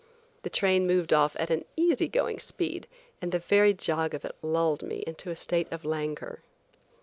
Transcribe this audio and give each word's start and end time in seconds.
The 0.41 0.49
train 0.49 0.87
moved 0.87 1.13
off 1.13 1.35
at 1.39 1.51
an 1.51 1.63
easy 1.75 2.07
going 2.07 2.39
speed, 2.39 2.87
and 3.21 3.31
the 3.31 3.37
very 3.37 3.71
jog 3.75 4.15
of 4.15 4.25
it 4.25 4.35
lulled 4.41 4.81
me 4.81 5.03
into 5.05 5.29
a 5.29 5.35
state 5.35 5.67
of 5.69 5.85
languor. 5.85 6.41